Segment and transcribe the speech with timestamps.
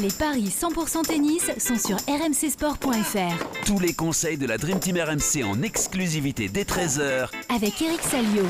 [0.00, 3.66] Les paris 100% tennis sont sur rmcsport.fr.
[3.66, 8.44] Tous les conseils de la Dream Team RMC en exclusivité dès 13h Avec Eric Salio.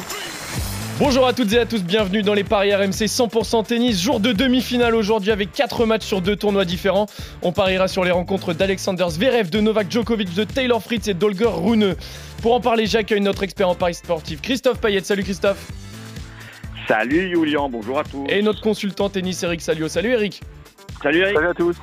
[1.01, 4.01] Bonjour à toutes et à tous, bienvenue dans les paris RMC 100% tennis.
[4.01, 7.07] Jour de demi-finale aujourd'hui avec 4 matchs sur deux tournois différents.
[7.43, 11.49] On pariera sur les rencontres d'Alexander Zverev, de Novak Djokovic, de Taylor Fritz et d'Olger
[11.49, 11.97] Rune.
[12.43, 15.03] Pour en parler, j'accueille notre expert en paris sportif, Christophe Payet.
[15.03, 15.67] Salut Christophe.
[16.87, 18.25] Salut Julian, bonjour à tous.
[18.29, 19.89] Et notre consultant tennis Eric Salio.
[19.89, 20.43] Salut Eric.
[21.03, 21.35] Salut Eric.
[21.35, 21.81] Salut à tous.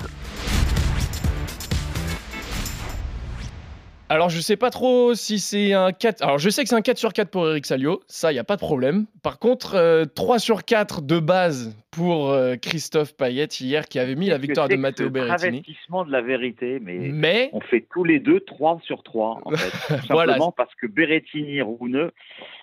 [4.09, 6.23] Alors je sais pas trop si c'est un 4.
[6.23, 8.43] Alors je sais que c'est un 4 sur 4 pour Eric Salio, ça y a
[8.43, 9.05] pas de problème.
[9.23, 14.15] Par contre, euh, 3 sur 4 de base pour euh, Christophe Payet hier qui avait
[14.15, 15.61] mis la victoire de Matteo Berrettini.
[15.61, 19.51] Travestissement de la vérité, mais, Mais on fait tous les deux 3 sur 3 en
[19.51, 19.95] fait.
[20.01, 20.33] Tout Voilà.
[20.33, 22.11] Simplement parce que Berrettini Rune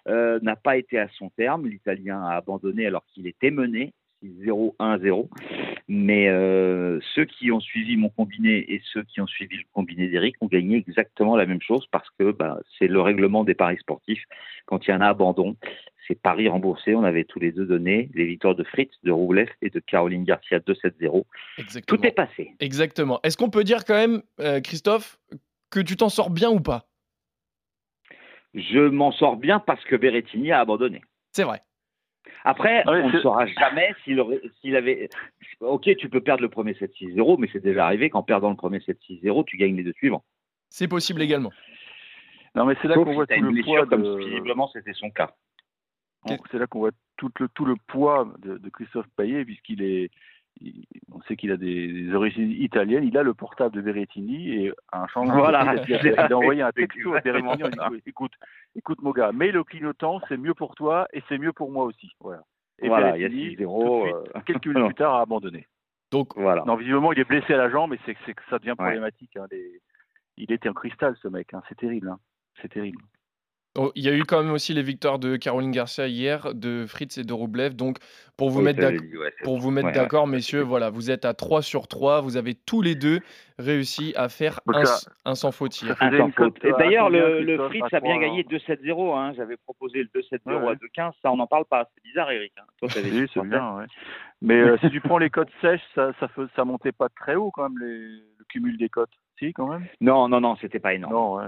[0.08, 1.66] euh, n'a pas été à son terme.
[1.66, 3.92] L'Italien a abandonné alors qu'il était mené.
[4.24, 5.28] 6-0, 1-0.
[5.88, 10.08] Mais euh, ceux qui ont suivi mon combiné et ceux qui ont suivi le combiné
[10.08, 13.76] d'Eric ont gagné exactement la même chose parce que bah, c'est le règlement des paris
[13.78, 14.24] sportifs.
[14.66, 15.56] Quand il y a un abandon,
[16.08, 16.94] c'est paris remboursé.
[16.94, 20.24] On avait tous les deux donné les victoires de Fritz, de Roublev et de Caroline
[20.24, 21.24] Garcia 2-7-0.
[21.58, 21.98] exactement.
[21.98, 22.54] Tout est passé.
[22.60, 23.20] Exactement.
[23.22, 25.18] Est-ce qu'on peut dire quand même, euh, Christophe,
[25.70, 26.86] que tu t'en sors bien ou pas?
[28.54, 31.02] Je m'en sors bien parce que Berrettini a abandonné.
[31.32, 31.60] C'est vrai.
[32.44, 35.08] Après, on ne saura jamais s'il aurait- s'il avait.
[35.60, 38.78] Ok, tu peux perdre le premier 7-6-0, mais c'est déjà arrivé qu'en perdant le premier
[38.80, 40.24] 7-6-0, tu gagnes les deux suivants.
[40.70, 41.52] C'est possible également.
[42.54, 44.16] Non, mais c'est là qu'on voit tout le poids comme de...
[44.24, 45.34] visiblement c'était son cas.
[46.50, 50.10] C'est là qu'on voit tout le, tout le poids de, de Christophe Payet, puisqu'il est.
[51.12, 53.04] on sait qu'il a des, des origines italiennes.
[53.04, 55.34] Il a le portable de Berrettini et un changement.
[55.38, 55.74] Voilà.
[55.88, 57.70] il, a, il a envoyé un texto à Berrettini en ça.
[57.70, 58.32] disant écoute,
[58.76, 61.84] écoute mon gars, mets le clignotant, c'est mieux pour toi et c'est mieux pour moi
[61.84, 62.10] aussi.
[62.20, 62.42] Voilà.
[62.80, 63.56] Et Voilà, il y a Berrettini, 6-0.
[63.56, 65.66] tout de suite, euh, quelques minutes plus tard, a abandonné.
[66.10, 66.62] Donc, Voilà.
[66.66, 68.76] Non, visiblement, il est blessé à la jambe et c'est que ça devient Ouais.
[68.76, 69.36] problématique.
[69.36, 69.80] hein, les-
[70.36, 71.52] Il était en cristal, ce mec.
[71.54, 72.08] hein, C'est terrible.
[72.08, 72.18] hein.
[72.62, 72.98] C'est terrible.
[73.76, 76.84] Oh, il y a eu quand même aussi les victoires de Caroline Garcia hier, de
[76.86, 77.74] Fritz et de Roublev.
[77.74, 77.98] Donc,
[78.36, 79.00] pour vous Oui, mettre d'accord.
[79.20, 82.20] ouais, Pour vous mettre Ouais, d'accord, messieurs, voilà, vous êtes à 3 sur 3.
[82.20, 83.20] Vous avez tous les deux
[83.58, 85.96] réussi à faire un, ça- un sans faute hier.
[86.00, 89.16] À d'ailleurs, le, Fritz a bien gagné hein 2-7-0.
[89.16, 89.32] Hein.
[89.36, 90.74] J'avais proposé le 2-7-0 Ouais, à ouais.
[90.76, 91.12] 2-15.
[91.22, 91.88] Ça, on n'en parle pas.
[91.94, 92.52] C'est bizarre, Eric.
[92.58, 92.64] hein.
[92.80, 93.76] Toi, Oui, c'est bien.
[93.76, 93.84] ouais.
[94.42, 97.34] Mais euh, si tu prends les cotes sèches, ça, ça, fait- ça montait pas très
[97.36, 99.10] haut quand même, les, le cumul des cotes.
[99.38, 101.12] Si, quand même Non, non, non, c'était pas énorme.
[101.12, 101.44] Non, ouais.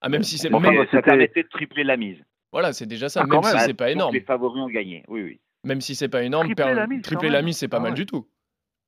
[0.00, 2.18] Ah, même si c'est enfin, ça permettait de tripler la mise.
[2.52, 3.20] Voilà, c'est déjà ça.
[3.22, 3.64] Ah, même si même.
[3.66, 4.14] c'est pas énorme.
[4.14, 5.04] Les favoris ont gagné.
[5.08, 5.40] Oui, oui.
[5.64, 7.96] Même si c'est pas énorme, Tripler per- la mise, mise, c'est pas Ah mal ouais.
[7.96, 8.26] du tout.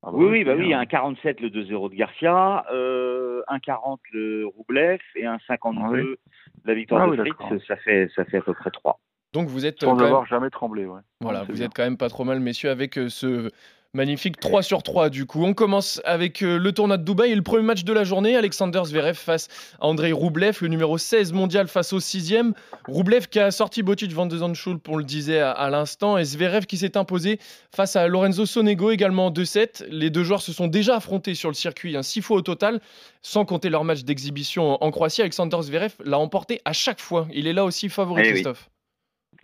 [0.05, 4.01] Ah bah Oui, oui, bah oui, un 47 le 2-0 de Garcia, euh, un 40
[4.13, 7.63] le Roublev et un 52 Ah la victoire Ah de Fritz.
[7.69, 8.99] Ça fait, ça fait à peu près 3.
[9.33, 11.01] Donc, vous êtes, euh, Sans même- avoir jamais tremblé, ouais.
[11.21, 11.67] Voilà, vous bien.
[11.67, 13.51] êtes quand même pas trop mal, messieurs, avec euh, ce
[13.95, 15.45] magnifique 3 sur 3 du coup.
[15.45, 18.37] On commence avec euh, le tournoi de Dubaï et le premier match de la journée,
[18.37, 19.49] Alexander Zverev face
[19.81, 22.53] à Andrei Roublev, le numéro 16 mondial face au 6e.
[22.89, 26.25] Roublev qui a sorti Botic Van de Zandschulp, on le disait à, à l'instant, et
[26.25, 27.39] Zverev qui s'est imposé
[27.71, 29.85] face à Lorenzo Sonego également en 2-7.
[29.91, 32.81] Les deux joueurs se sont déjà affrontés sur le circuit, hein, six fois au total,
[33.21, 35.21] sans compter leur match d'exhibition en, Croatie.
[35.21, 37.29] Alexander Zverev l'a emporté à chaque fois.
[37.35, 38.45] Il est là aussi favori, Eh oui.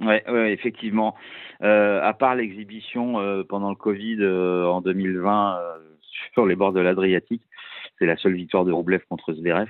[0.00, 1.16] Ouais, ouais, effectivement.
[1.62, 5.78] Euh, à part l'exhibition euh, pendant le Covid euh, en 2020 euh,
[6.32, 7.42] sur les bords de l'Adriatique,
[7.98, 9.68] c'est la seule victoire de Roublev contre Zverev.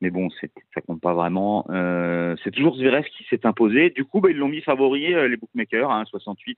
[0.00, 1.66] Mais bon, ça compte pas vraiment.
[1.70, 3.90] Euh, c'est toujours Zverev qui s'est imposé.
[3.90, 6.56] Du coup, bah, ils l'ont mis favori, les bookmakers, à 1,68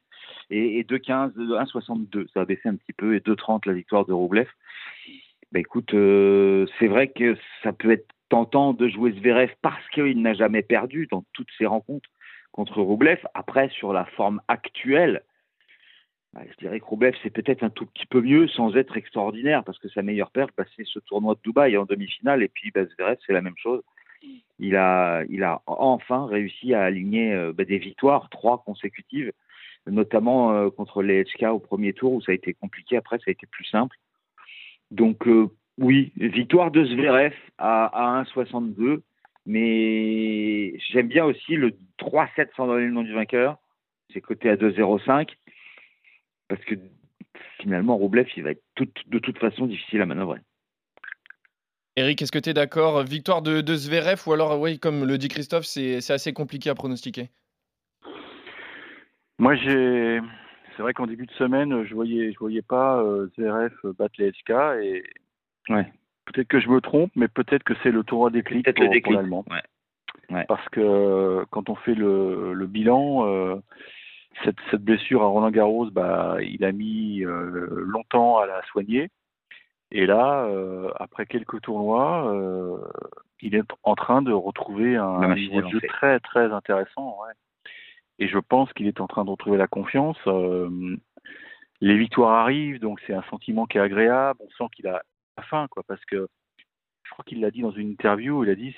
[0.51, 2.29] et, et 2,15, 1,62.
[2.33, 4.47] Ça a baissé un petit peu et 2,30 la victoire de Roublev.
[5.51, 10.35] Bah, écoute, c'est vrai que ça peut être tentant de jouer Zverev parce qu'il n'a
[10.35, 12.09] jamais perdu dans toutes ses rencontres
[12.53, 13.19] contre Roublev.
[13.35, 15.23] Après, sur la forme actuelle,
[16.33, 19.65] bah, je dirais que Roublev, c'est peut-être un tout petit peu mieux sans être extraordinaire,
[19.65, 22.71] parce que sa meilleure perf, bah, c'est ce tournoi de Dubaï en demi-finale, et puis
[22.71, 23.83] bah, Zverev, c'est la même chose.
[24.59, 29.33] Il a, il a enfin réussi à aligner euh, bah, des victoires, trois consécutives,
[29.87, 33.25] notamment euh, contre les HK au premier tour, où ça a été compliqué, après ça
[33.29, 33.97] a été plus simple.
[34.91, 35.49] Donc euh,
[35.79, 39.01] oui, victoire de Zverev à, à 1,62,
[39.47, 43.59] mais j'aime bien aussi le 3-7 sans donner le nom du vainqueur.
[44.13, 45.29] C'est coté à 2,05
[46.49, 46.75] parce que
[47.61, 50.41] finalement Roublev il va être tout- de toute façon difficile à manœuvrer.
[51.97, 53.03] Eric, est-ce que tu es d'accord?
[53.03, 56.71] Victoire de, de Zverev ou alors, oui, comme le dit Christophe, c'est c'est assez compliqué
[56.71, 57.29] à pronostiquer?
[59.39, 60.21] Moi, j'ai.
[60.75, 64.31] C'est vrai qu'en début de semaine, je voyais, je voyais pas euh, Zverev battre les
[64.33, 64.51] HK
[64.83, 65.03] et
[65.69, 65.87] Ouais.
[66.25, 69.19] Peut-être que je me trompe, mais peut-être que c'est le tournoi déclic pour, le déclic.
[69.19, 69.63] Ouais.
[70.31, 70.45] Ouais.
[70.49, 73.57] Parce que euh, quand on fait le, le bilan, euh,
[74.45, 79.11] cette, cette blessure à Roland Garros, bah, il a mis euh, longtemps à la soigner.
[79.91, 82.35] Et là, euh, après quelques tournois,
[83.43, 87.19] il est en train de retrouver un niveau de jeu très très intéressant.
[87.23, 87.35] ouais.
[88.19, 90.17] Et je pense qu'il est en train de retrouver la confiance.
[91.83, 94.39] Les victoires arrivent, donc c'est un sentiment qui est agréable.
[94.41, 95.03] On sent qu'il a
[95.41, 96.29] faim, quoi, parce que
[97.05, 98.45] je crois qu'il l'a dit dans une interview.
[98.45, 98.75] Il a dit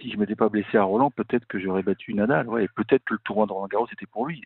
[0.00, 2.48] si- je m'étais pas blessé à Roland, peut-être que j'aurais battu Nadal.
[2.48, 4.42] Ouais, et peut-être que le tournoi de Roland Garros était pour lui.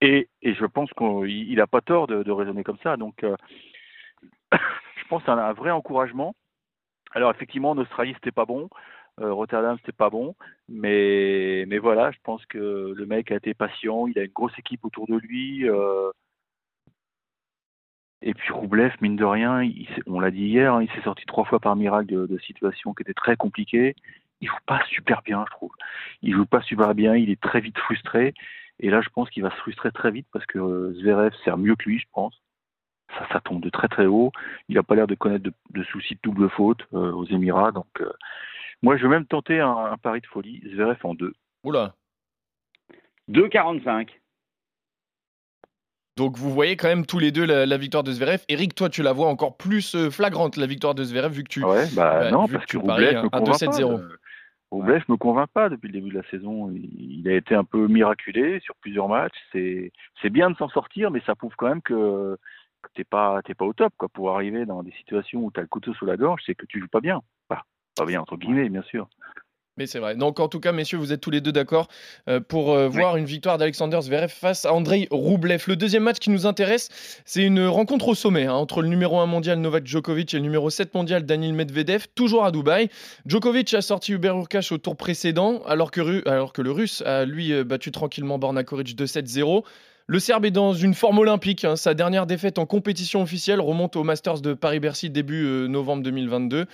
[0.00, 2.96] Et, et je pense qu'il n'a pas tort de, raisonner comme ça.
[2.96, 3.36] Donc, euh,
[4.52, 6.34] je pense c'est un, un vrai encouragement.
[7.12, 8.68] Alors, effectivement, en Australie, c'était pas bon.
[9.20, 10.34] Euh, Rotterdam, c'était pas bon.
[10.68, 14.06] Mais, mais voilà, je pense que le mec a été patient.
[14.06, 15.68] Il a une grosse équipe autour de lui.
[15.68, 16.10] euh,
[18.22, 21.24] et puis Roublev, mine de rien, il on l'a dit hier, hein, il s'est sorti
[21.26, 23.94] trois fois par miracle de, de situations qui étaient très compliquées.
[24.40, 25.72] Il joue pas super bien, je trouve.
[26.22, 28.34] Il joue pas super bien, il est très vite frustré.
[28.80, 31.56] Et là, je pense qu'il va se frustrer très vite parce que euh, Zverev sert
[31.56, 32.42] mieux que lui, je pense.
[33.18, 34.32] Ça, ça tombe de très très haut.
[34.68, 37.72] Il n'a pas l'air de connaître de, de soucis de double faute euh, aux Émirats.
[37.72, 38.12] Donc, euh,
[38.82, 40.62] moi, je vais même tenter un, un pari de folie.
[40.74, 41.34] Zverev en deux.
[41.64, 41.94] Oula.
[43.30, 44.08] 2,45.
[46.16, 48.42] Donc vous voyez quand même tous les deux la, la victoire de Zverev.
[48.48, 51.48] Eric, toi tu la vois encore plus euh, flagrante la victoire de Zverev vu que
[51.48, 51.62] tu.
[51.62, 53.66] Ouais, bah, bah, non, vu parce que tu que Roublev me convainc 2-7-0.
[53.66, 54.02] pas.
[54.02, 54.16] euh,
[54.70, 56.70] Roublev me convainc pas depuis le début de la saison.
[56.70, 59.36] Il, il a été un peu miraculé sur plusieurs matchs.
[59.52, 59.92] C'est
[60.22, 62.38] c'est bien de s'en sortir, mais ça prouve quand même que,
[62.94, 64.08] t'es pas t'es pas au top quoi.
[64.08, 66.64] Pour arriver dans des situations où tu as le couteau sous la gorge, c'est que
[66.64, 67.20] tu joues pas bien.
[67.50, 67.60] Enfin,
[67.94, 69.06] pas bien entre guillemets, bien sûr.
[69.78, 70.14] Mais c'est vrai.
[70.16, 71.88] Donc en tout cas, messieurs, vous êtes tous les deux d'accord
[72.28, 75.64] euh, pour euh, voir une victoire d'Alexander Zverev face à Andrei Roublev.
[75.68, 76.88] Le deuxième match qui nous intéresse,
[77.26, 80.42] c'est une rencontre au sommet hein, entre le numéro 1 mondial Novak Djokovic et le
[80.44, 82.88] numéro 7 mondial Daniil Medvedev, toujours à Dubaï.
[83.26, 87.26] Djokovic a sorti Hubert Hurkacz au tour précédent, alors que, alors que le Russe a
[87.26, 89.62] lui euh, battu tranquillement Borna Koric 2-7-0.
[90.06, 91.66] Le Serbe est dans une forme olympique.
[91.66, 91.76] hein.
[91.76, 96.64] Sa dernière défaite en compétition officielle remonte au Masters de Paris-Bercy début euh, novembre 2022.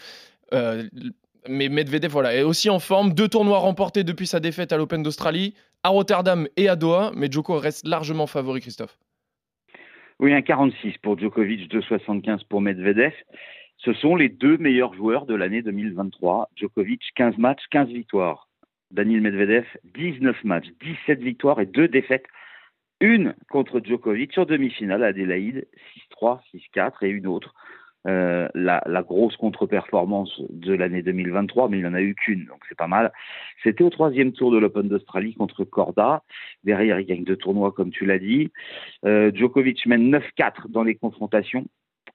[0.54, 0.84] Euh,
[1.48, 3.14] mais Medvedev voilà, est aussi en forme.
[3.14, 7.12] Deux tournois remportés depuis sa défaite à l'Open d'Australie, à Rotterdam et à Doha.
[7.16, 8.98] Mais Djoko reste largement favori, Christophe.
[10.20, 13.12] Oui, un 46 pour Djokovic, 2,75 pour Medvedev.
[13.78, 16.50] Ce sont les deux meilleurs joueurs de l'année 2023.
[16.54, 18.48] Djokovic, 15 matchs, 15 victoires.
[18.92, 22.26] Daniil Medvedev, 19 matchs, 17 victoires et deux défaites.
[23.00, 25.66] Une contre Djokovic en demi-finale à Adélaïde,
[26.22, 26.40] 6-3,
[26.76, 27.54] 6-4 et une autre.
[28.08, 32.76] Euh, la, grosse contre-performance de l'année 2023, mais il n'en a eu qu'une, donc c'est
[32.76, 33.12] pas mal.
[33.62, 36.24] C'était au troisième tour de l'Open d'Australie contre Corda.
[36.64, 38.50] Derrière, il gagne deux tournois, comme tu l'as dit.
[39.04, 41.66] Euh, Djokovic mène 9-4 dans les confrontations,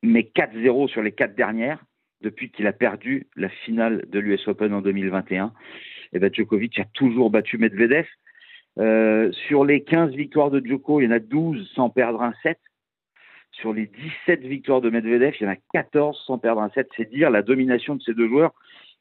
[0.04, 1.84] mais 4-0 sur les quatre dernières
[2.22, 5.54] depuis qu'il a perdu la finale de l'US Open en 2021.
[6.14, 8.08] Et ben Djokovic a toujours battu Medvedev.
[8.80, 12.34] Euh, sur les 15 victoires de Djoko, il y en a 12 sans perdre un
[12.44, 12.60] set.
[13.60, 16.90] Sur les 17 victoires de Medvedev, il y en a 14 sans perdre un set.
[16.96, 18.54] C'est dire la domination de ces deux joueurs.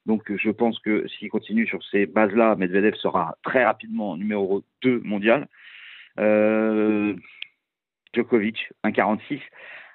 [0.07, 5.01] Donc je pense que s'il continue sur ces bases-là, Medvedev sera très rapidement numéro 2
[5.01, 5.47] mondial.
[6.19, 7.15] Euh,
[8.13, 9.41] Djokovic, 1,46.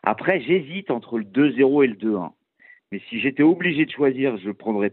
[0.04, 2.32] Après, j'hésite entre le 2-0 et le 2-1.
[2.92, 4.92] Mais si j'étais obligé de choisir, je prendrais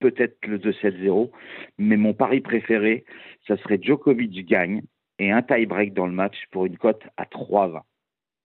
[0.00, 1.30] peut-être le 2-7-0.
[1.78, 3.04] Mais mon pari préféré,
[3.46, 4.82] ça serait Djokovic gagne
[5.18, 7.82] et un tie-break dans le match pour une cote à 3-20.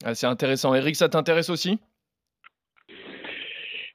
[0.04, 0.74] Ah, c'est intéressant.
[0.74, 1.80] Eric, ça t'intéresse aussi?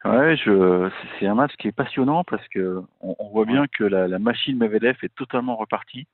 [0.05, 3.85] Ouais, je, c'est un match qui est passionnant parce que on, on voit bien que
[3.85, 6.07] la, la machine Medvedev est totalement repartie.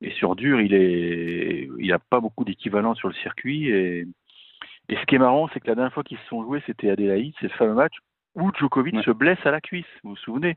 [0.00, 3.68] Et sur dur, il est, il a pas beaucoup d'équivalent sur le circuit.
[3.68, 4.06] Et,
[4.88, 6.90] et ce qui est marrant, c'est que la dernière fois qu'ils se sont joués, c'était
[6.90, 7.94] à Adélaïde, c'est le fameux match
[8.36, 9.02] où Djokovic Ouais.
[9.02, 9.86] se blesse à la cuisse.
[10.04, 10.56] Vous vous souvenez?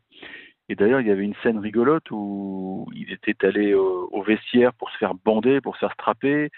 [0.67, 4.73] Et d'ailleurs, il y avait une scène rigolote où il était allé au, au vestiaire
[4.73, 6.51] pour se faire bander, pour se faire strapper.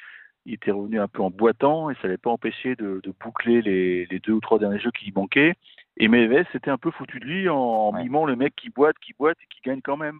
[0.45, 3.61] Il était revenu un peu en boitant et ça l'avait pas empêché de, de boucler
[3.61, 5.53] les, les deux ou trois derniers jeux qui lui manquaient.
[5.97, 8.03] Et Medvedev s'était un peu foutu de lui en, en Ouais.
[8.03, 10.19] mimant le mec qui boite, qui boite et qui gagne quand même.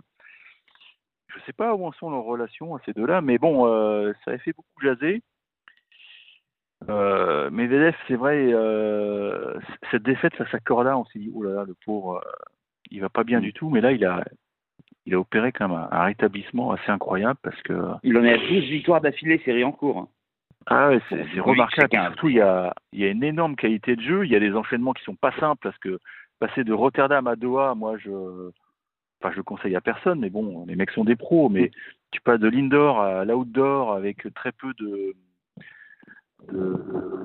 [1.34, 4.32] Je sais pas où en sont leurs relations à ces deux-là, mais bon, euh, ça
[4.32, 5.24] avait fait beaucoup jaser.
[6.90, 9.60] Euh, Medvedev, c'est vrai, euh,
[9.92, 12.32] cette défaite face à Corda, on s'est dit, oh là là, le pauvre, euh,
[12.90, 13.44] il va pas bien Mm.
[13.44, 14.24] du tout, mais là, il a,
[15.05, 18.34] il a opéré quand même un, un rétablissement assez incroyable parce que Il en est
[18.34, 19.98] à 12 victoires d'affilée, série en cours.
[19.98, 20.08] hein.
[20.67, 21.89] ah ouais, c'est remarquable.
[22.12, 24.25] Surtout, il y a, il y a une énorme qualité de jeu.
[24.25, 26.00] Il y a des enchaînements qui sont pas simples parce que
[26.39, 28.10] passer de Rotterdam à Doha, moi, je,
[29.20, 31.50] enfin, je le conseille à personne, mais bon, les mecs sont des pros.
[31.50, 31.72] Mais
[32.12, 35.15] tu passes de l'indoor à l'outdoor avec très peu de,
[36.51, 36.58] de,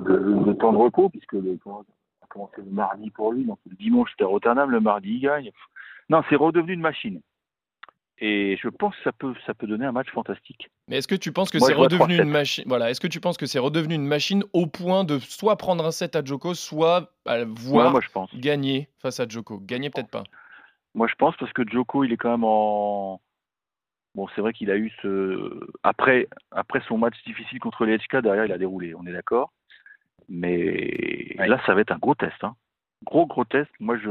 [0.06, 1.58] de- de temps de repos puisque le
[2.22, 5.20] a commencé le mardi pour lui, donc le dimanche c'était à Rotterdam, le mardi il
[5.20, 5.50] gagne.
[6.08, 7.20] Non, c'est redevenu une machine.
[8.18, 10.70] Et je pense que ça peut, ça peut donner un match fantastique.
[10.88, 12.22] Mais est-ce que tu penses que c'est redevenu 3-7.
[12.22, 15.18] une machine Voilà, est-ce que tu penses que c'est redevenu une machine au point de
[15.18, 18.34] soit prendre un set à Djoko, soit bah, Ouais, voir moi je pense.
[18.34, 20.24] gagner face à Djoko Gagner peut-être pas.
[20.94, 23.20] Moi je pense parce que Djoko, il est quand même en.
[24.14, 25.60] Bon, c'est vrai qu'il a eu ce.
[25.82, 29.52] Après, après son match difficile contre les HK, derrière, il a déroulé, on est d'accord.
[30.30, 31.46] Mais Ouais.
[31.48, 32.42] là, ça va être un gros test.
[32.42, 32.54] Hein.
[33.04, 33.70] Gros, gros test.
[33.78, 34.08] Moi, je,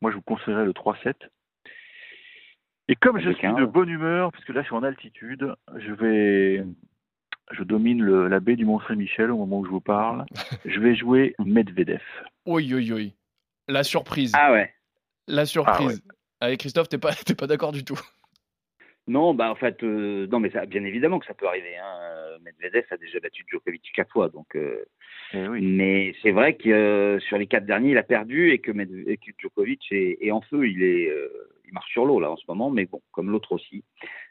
[0.00, 1.12] moi, je vous conseillerais le 3-7.
[2.88, 6.64] Et comme je suis de bonne humeur, puisque là, je suis en altitude, je vais.
[7.52, 10.24] Je domine le- la baie du Mont-Saint-Michel au moment où je vous parle.
[10.64, 12.00] Je vais jouer Medvedev.
[12.44, 13.14] Oui, oui, oui.
[13.68, 14.32] La surprise.
[14.36, 14.72] Ah ouais.
[15.28, 16.02] La surprise.
[16.40, 17.98] Avec Christophe, t'es pas, t'es pas d'accord du tout.
[19.06, 21.76] Non, bah en fait, euh, non, mais ça, bien évidemment que ça peut arriver.
[21.76, 22.38] Hein.
[22.44, 24.56] Medvedev a déjà battu Djokovic quatre fois, donc.
[24.56, 24.84] euh,
[25.32, 25.60] Eh oui.
[25.64, 29.04] Mais c'est vrai que euh, sur les quatre derniers, il a perdu et que, Medve-
[29.08, 30.68] et que Djokovic est, est en feu.
[30.68, 31.28] Il est, euh,
[31.66, 33.84] il marche sur l'eau là en ce moment, mais bon, comme l'autre aussi,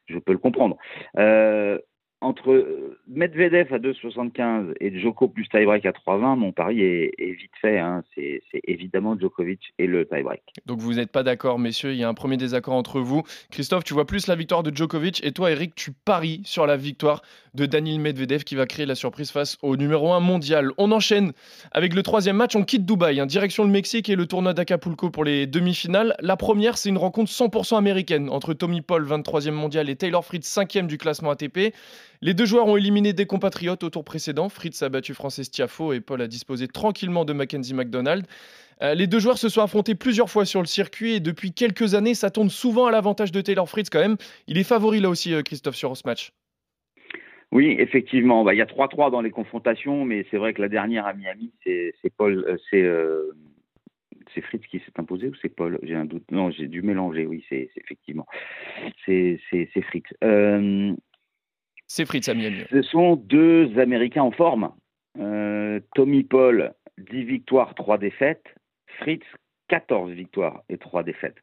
[0.07, 0.77] je peux le comprendre.
[1.17, 1.79] Euh,
[2.21, 7.77] entre Medvedev à 2,75 et Djoko plus tie-break à 3,20, mon pari est, vite fait.
[7.77, 8.03] Hein.
[8.15, 10.41] C'est évidemment Djokovic et le tie-break.
[10.65, 11.91] Donc vous n'êtes pas d'accord, messieurs.
[11.91, 13.23] Il y a un premier désaccord entre vous.
[13.51, 15.23] Christophe, tu vois plus la victoire de Djokovic.
[15.23, 17.21] Et toi, Eric, tu paries sur la victoire
[17.55, 20.71] de Daniil Medvedev qui va créer la surprise face au numéro 1 mondial.
[20.77, 21.31] On enchaîne
[21.71, 22.55] avec le troisième match.
[22.55, 26.15] On quitte Dubaï, hein, direction le Mexique et le tournoi d'Acapulco pour les demi-finales.
[26.19, 30.47] La première, c'est une rencontre 100% américaine entre Tommy Paul, 23e mondial, et Taylor Fritz,
[30.47, 31.73] 5e du classement ATP.
[32.21, 34.49] Les deux joueurs ont éliminé des compatriotes au tour précédent.
[34.49, 38.25] Fritz a battu Frances Tiafo et Paul a disposé tranquillement de Mackenzie McDonald.
[38.81, 41.93] Euh, les deux joueurs se sont affrontés plusieurs fois sur le circuit et depuis quelques
[41.93, 44.17] années, ça tourne souvent à l'avantage de Taylor Fritz quand même.
[44.47, 46.31] Il est favori là aussi, euh, Christophe, sur ce match.
[47.51, 48.43] Oui, effectivement.
[48.43, 51.13] Bah, il y a 3-3 dans les confrontations, mais c'est vrai que la dernière à
[51.13, 53.31] Miami, c'est c'est Paul, euh, c'est euh,
[54.33, 55.79] c'est Fritz qui s'est imposé ou c'est Paul?
[55.83, 56.29] J'ai un doute.
[56.31, 57.25] Non, j'ai dû mélanger.
[57.25, 58.25] Oui, c'est effectivement.
[59.05, 60.05] C'est c'est c'est Fritz.
[60.23, 60.93] Euh,
[61.87, 62.63] C'est Fritz à Miami.
[62.69, 64.71] ce sont deux Américains en forme.
[65.19, 68.43] Euh, Tommy Paul, 10 victoires, 3 défaites.
[68.99, 69.23] Fritz,
[69.69, 71.37] 14 victoires et 3 défaites.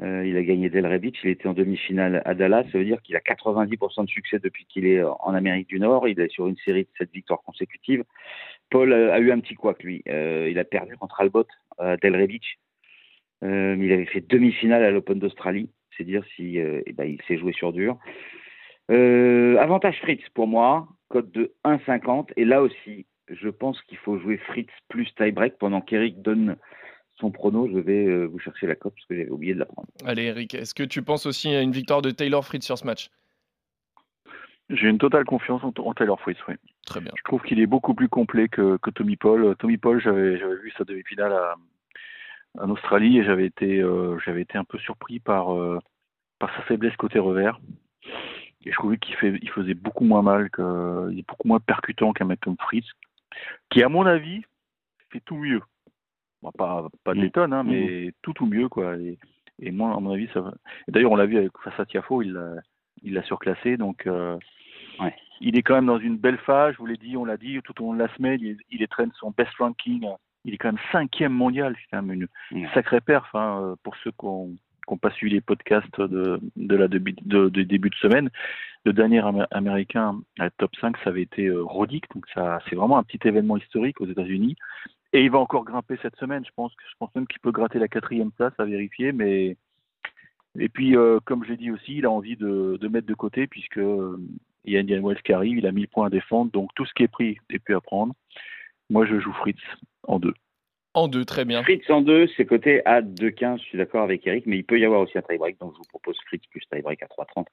[0.00, 2.64] Euh, il a gagné Del Rey il était en demi-finale à Dallas.
[2.70, 6.08] Ça veut dire qu'il a 90% de succès depuis qu'il est en Amérique du Nord.
[6.08, 8.04] Il est sur une série de 7 victoires consécutives.
[8.70, 10.02] Paul a, a eu un petit couac, lui.
[10.08, 11.46] Euh, il a perdu contre Albot
[11.78, 12.38] à Del Rey.
[13.44, 15.70] Euh, il avait fait demi-finale à l'Open d'Australie.
[15.96, 17.98] C'est dire si euh, eh ben, il s'est joué sur dur.
[18.90, 22.30] Euh, avantage Fritz pour moi, code de 1,50.
[22.36, 26.56] Et là aussi, je pense qu'il faut jouer Fritz plus tie-break pendant qu'Eric donne
[27.18, 27.68] son prono.
[27.68, 29.88] Je vais euh, vous chercher la cote parce que j'avais oublié de la prendre.
[30.04, 32.86] Allez, Eric, est-ce que tu penses aussi à une victoire de Taylor Fritz sur ce
[32.86, 33.10] match?
[34.70, 36.54] J'ai une totale confiance en, en Taylor Fritz, oui.
[36.84, 37.12] Très bien.
[37.16, 39.56] Je trouve qu'il est beaucoup plus complet que, que Tommy Paul.
[39.56, 41.54] Tommy Paul, j'avais j'avais vu sa demi-finale à-
[42.58, 45.78] en Australie et j'avais été, euh, j'avais été un peu surpris par, euh,
[46.38, 47.60] par sa faiblesse côté revers.
[48.64, 51.60] Et je trouvais qu'il fait, il faisait beaucoup moins mal, que, il est beaucoup moins
[51.60, 52.86] percutant qu'un mec comme Fritz,
[53.70, 54.42] qui, à mon avis,
[55.10, 55.60] fait tout mieux.
[56.42, 57.22] Bon, pas pas de Mm.
[57.22, 58.96] l'étonne, hein, mais tout tout mieux, quoi.
[58.96, 59.18] Et,
[59.60, 60.52] et moi, à mon avis, ça
[60.88, 62.54] D'ailleurs, on l'a vu avec face à Tiafo, il l'a,
[63.02, 64.06] il l'a surclassé, donc.
[64.06, 64.36] euh,
[65.00, 65.14] Ouais.
[65.40, 67.60] il est quand même dans une belle phase, je vous l'ai dit, on l'a dit
[67.62, 70.04] tout au long de la semaine, il, il est traîne son best ranking,
[70.44, 72.68] il est quand même cinquième mondial, c'est quand même une Ouais.
[72.74, 77.12] sacrée perf hein, pour ceux qui n'ont pas suivi les podcasts de, de la début
[77.22, 78.28] de, de début de semaine.
[78.84, 82.74] Le dernier Amé- américain à top 5, ça avait été euh, Roddick, donc ça c'est
[82.76, 84.56] vraiment un petit événement historique aux États-Unis.
[85.12, 87.50] Et il va encore grimper cette semaine, je pense, que- je pense même qu'il peut
[87.52, 89.56] gratter la quatrième place à vérifier, mais
[90.58, 93.14] et puis, euh, comme je l'ai dit aussi, il a envie de, de mettre de
[93.14, 94.18] côté puisque euh,
[94.64, 96.84] il y a Indian Wells qui arrive, il a 1000 points à défendre, donc tout
[96.84, 98.12] ce qui est pris est plus à prendre.
[98.90, 99.60] Moi, je joue Fritz
[100.06, 100.34] en deux.
[100.94, 101.62] En deux, très bien.
[101.62, 103.58] Fritz en deux, c'est coté à 2,15.
[103.58, 105.78] Je suis d'accord avec Eric, mais il peut y avoir aussi un tie-break, donc je
[105.78, 107.46] vous propose Fritz plus tie-break à 3,30.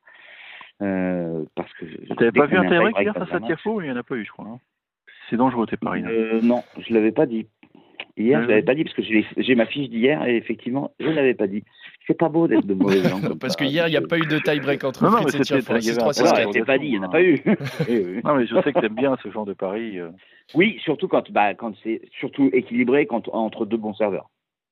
[0.81, 1.85] Euh, parce que
[2.15, 4.25] T'avais pas vu un tie-break hier face à Tiafo Il n'y en a pas eu,
[4.25, 4.45] je crois.
[4.47, 4.59] hein.
[5.29, 6.01] C'est dangereux tes paris.
[6.05, 6.09] hein.
[6.09, 7.47] Euh, non, je l'avais pas dit.
[8.17, 8.65] Hier, Ah je l'avais oui.
[8.65, 9.03] pas dit parce que
[9.37, 11.63] j'ai ma fiche d'hier et effectivement, je l'avais pas dit.
[12.07, 12.73] C'est pas beau d'être de
[13.09, 13.27] langue.
[13.27, 15.33] comme Parce que hier, il n'y a pas eu de tie-break entre Non, non, Fritz
[15.33, 15.77] mais et Tiafoe.
[15.79, 16.23] il y avait un 6-3, point.
[16.23, 16.29] 6-4.
[16.29, 17.41] Voilà, c'est pas dit, il n'y en a pas eu.
[17.89, 18.21] Oui.
[18.23, 19.99] Non, mais je sais que t'aimes bien ce genre de paris.
[19.99, 20.09] euh.
[20.53, 24.29] Oui, surtout quand, bah, quand c'est surtout équilibré quand, entre deux bons serveurs.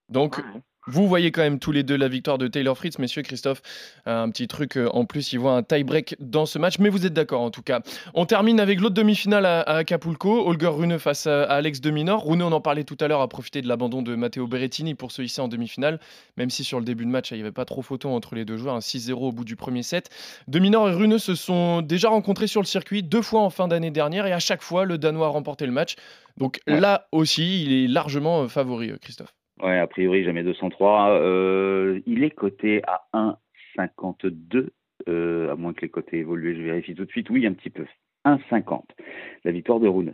[0.10, 0.38] Donc,
[0.87, 3.21] vous voyez quand même tous les deux la victoire de Taylor Fritz, messieurs.
[3.21, 3.61] Christophe,
[4.05, 7.05] un petit truc euh, en plus, il voit un tie-break dans ce match, mais vous
[7.05, 7.79] êtes d'accord en tout cas.
[8.13, 12.25] On termine avec l'autre demi-finale à, Acapulco, Holger Rune face à, Alex de Minor.
[12.25, 15.11] Rune, on en parlait tout à l'heure, a profité de l'abandon de Matteo Berrettini pour
[15.11, 15.99] se hisser en demi-finale,
[16.37, 18.45] même si sur le début de match, il n'y avait pas trop photo entre les
[18.45, 20.09] deux joueurs, un 6-0 au bout du premier set.
[20.47, 23.67] De Minor et Rune se sont déjà rencontrés sur le circuit deux fois en fin
[23.67, 25.95] d'année dernière, et à chaque fois, le Danois a remporté le match.
[26.37, 26.79] Donc Ouais.
[26.79, 29.33] là aussi, il est largement euh, favori, euh, Christophe.
[29.62, 31.12] Ouais, a priori, jamais 203.
[31.12, 33.38] Euh, il est coté à
[33.77, 34.69] 1,52.
[35.10, 37.29] Euh, à moins que les côtés évoluent, je vérifie tout de suite.
[37.29, 37.86] Oui, un petit peu.
[38.25, 38.83] 1,50.
[39.43, 40.13] La victoire de Rune.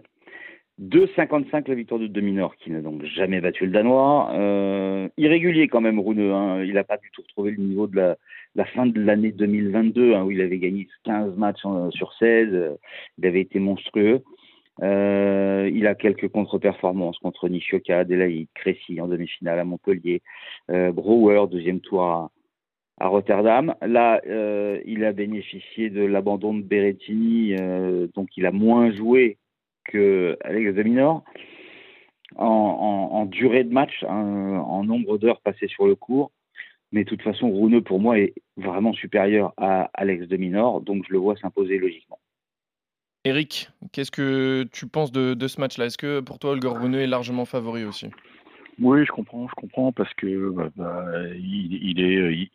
[0.81, 4.31] 2,55 la victoire de Deminor, qui n'a donc jamais battu le Danois.
[4.33, 6.21] Euh, irrégulier quand même, Rune.
[6.31, 6.63] Hein.
[6.63, 8.15] Il n'a pas du tout retrouvé le niveau de
[8.55, 12.77] la, fin de l'année 2022, hein, où il avait gagné 15 matchs sur 16.
[13.17, 14.23] Il avait été monstrueux.
[14.81, 20.21] Euh, il a quelques contre-performances contre Nishioka, Adelaide, Crécy en demi-finale à Montpellier,
[20.69, 22.31] euh, Brouwer, deuxième tour à,
[23.01, 23.75] Rotterdam.
[23.81, 29.37] Là, euh, il a bénéficié de l'abandon de Berrettini, euh, donc il a moins joué
[29.85, 31.23] que Alex de Minor
[32.35, 36.31] en, durée de match, hein, en nombre d'heures passées sur le cours.
[36.91, 41.05] Mais de toute façon, Rouneux, pour moi, est vraiment supérieur à Alex de Minor, donc
[41.07, 42.19] je le vois s'imposer logiquement.
[43.25, 45.85] Eric, qu'est-ce que tu penses de, ce match-là?
[45.85, 48.09] Est-ce que pour toi, Holger Rouneux est largement favori aussi?
[48.79, 52.49] Oui, je comprends, je comprends, parce que bah, bah, il, il, est il,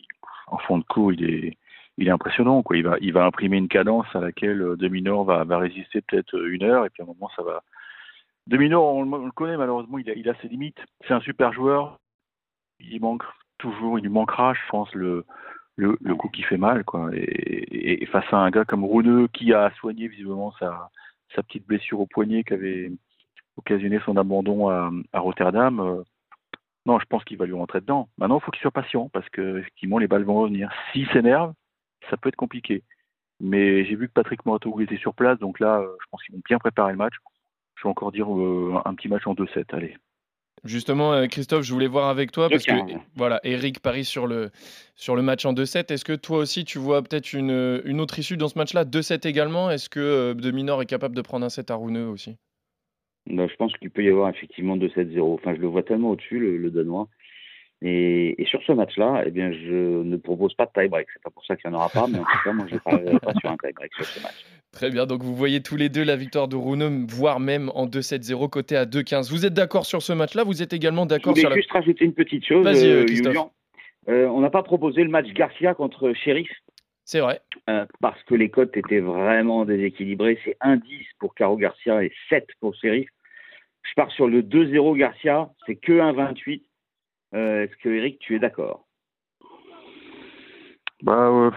[0.46, 1.58] en fond de cours, il est,
[1.98, 2.62] il est impressionnant.
[2.62, 2.78] Quoi.
[2.78, 6.34] Il, va, il va imprimer une cadence à laquelle De Minor va, va résister peut-être
[6.46, 7.62] une heure, et puis à un moment, ça va.
[8.46, 10.80] De Minor, on, on le connaît malheureusement, il a, il a ses limites.
[11.06, 11.98] C'est un super joueur.
[12.80, 13.22] Il manque
[13.58, 15.26] toujours, il lui manquera, je pense, le,
[15.76, 17.10] le, coup qui fait mal, quoi.
[17.14, 20.90] Et, face à un gars comme Rouneux qui a soigné visiblement sa,
[21.34, 22.92] petite blessure au poignet qui avait
[23.56, 26.02] occasionné son abandon à, à Rotterdam, euh,
[26.86, 28.08] non, je pense qu'il va lui rentrer dedans.
[28.18, 30.70] Maintenant, il faut qu'il soit patient parce que effectivement, les balles vont revenir.
[30.92, 31.54] S'il s'énerve,
[32.10, 32.82] ça peut être compliqué.
[33.40, 36.34] Mais j'ai vu que Patrick Morato était sur place, donc là, euh, je pense qu'ils
[36.34, 37.14] vont bien préparer le match.
[37.76, 39.96] Je vais encore dire euh, un petit match en 2-7, allez.
[40.62, 42.72] Justement, euh, Christophe, je voulais voir avec toi parce que
[43.16, 44.50] voilà, Eric parie sur le,
[44.94, 45.92] sur le match en 2-7.
[45.92, 49.26] Est-ce que toi aussi, tu vois peut-être une, une autre issue dans ce match-là 2-7
[49.28, 49.70] également?
[49.70, 52.36] Est-ce que euh, De Minor est capable de prendre un 7 à Rouneux aussi?
[53.26, 55.20] Bah, Je pense qu'il peut y avoir effectivement 2-7-0.
[55.34, 57.08] Enfin, je le vois tellement au-dessus, le, le Danois.
[57.86, 61.06] Et, et, sur ce match-là, eh bien, je ne propose pas de tie-break.
[61.12, 62.76] C'est pas pour ça qu'il n'y en aura pas, mais en tout cas, moi, je
[62.76, 64.46] ne parlerai pas sur un tie-break sur ce match.
[64.72, 67.86] Très bien, donc vous voyez tous les deux la victoire de Rouneux, voire même en
[67.86, 69.30] 2-7-0, côté à 2-15.
[69.30, 70.44] Vous êtes d'accord sur ce match-là?
[70.44, 71.56] Vous êtes également d'accord sur la...
[71.56, 73.50] juste rajouter une petite chose, Vas-y, euh, Christophe.
[74.08, 76.50] Euh, on n'a pas proposé le match Garcia contre Sheriff.
[77.04, 77.40] C'est vrai.
[77.68, 80.38] Euh, parce que les cotes étaient vraiment déséquilibrées.
[80.44, 80.80] C'est 1-10
[81.18, 83.08] pour Caro Garcia et 7 pour Sheriff.
[83.82, 86.62] Je pars sur le 2-0 Garcia, c'est que 1-28.
[87.34, 88.86] Euh, Est-ce que Eric, tu es d'accord?
[91.02, 91.50] Bah, euh,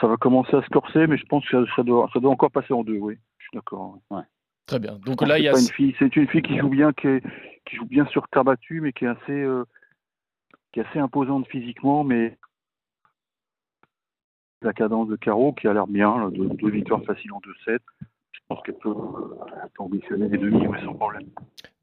[0.00, 2.50] ça va commencer à se corser, mais je pense que ça doit, ça doit encore
[2.50, 3.18] passer en deux, oui.
[3.38, 3.98] Je suis d'accord.
[4.10, 4.22] Ouais.
[4.66, 4.96] Très bien.
[5.04, 5.52] Donc là, il y a.
[5.52, 7.22] Une fille, c'est une fille qui joue bien, qui, est,
[7.66, 9.64] qui joue bien sur terre battue, mais qui est assez, euh,
[10.72, 12.38] qui est assez imposante physiquement, mais
[14.62, 17.78] la cadence de Caro qui a l'air bien, là, deux, deux victoires faciles en 2-7
[18.00, 18.09] je
[18.50, 18.92] pense qu'elle peut,
[19.78, 21.22] ambitionner des demi ouais, sans problème.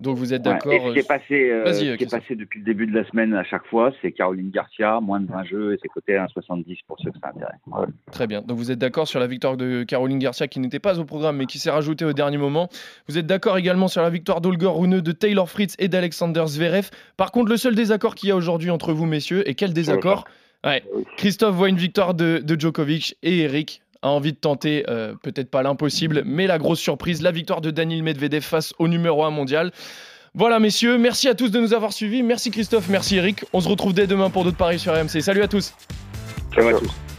[0.02, 2.60] Donc vous êtes d'accord ouais, Ce qui est passé, euh, ce qui est passé depuis
[2.60, 5.74] le début de la semaine à chaque fois, c'est Caroline Garcia, moins de 20 jeux
[5.74, 7.56] et c'est coté à 1,70 pour ceux que ça intéresse.
[7.68, 7.88] Ouais.
[8.12, 8.42] Très bien.
[8.42, 11.38] Donc vous êtes d'accord sur la victoire de Caroline Garcia qui n'était pas au programme
[11.38, 12.68] mais qui s'est rajoutée au dernier moment.
[13.08, 16.90] Vous êtes d'accord également sur la victoire d'Olga Rune, de Taylor Fritz et d'Alexander Zverev.
[17.16, 20.26] Par contre, le seul désaccord qu'il y a aujourd'hui entre vous, messieurs, et quel désaccord?
[20.66, 20.84] Ouais.
[21.16, 25.50] Christophe voit une victoire de, de Djokovic et Eric a envie de tenter euh, peut-être
[25.50, 29.32] pas l'impossible, mais la grosse surprise, la victoire de Daniel Medvedev face au numéro 1
[29.32, 29.72] mondial.
[30.34, 33.68] Voilà messieurs, merci à tous de nous avoir suivis, merci Christophe, merci Eric, on se
[33.68, 35.22] retrouve dès demain pour d'autres paris sur RMC.
[35.22, 35.74] Salut à tous.
[36.54, 37.17] Salut à tous.